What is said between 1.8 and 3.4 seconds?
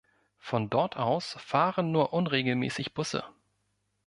nur unregelmäßig Busse.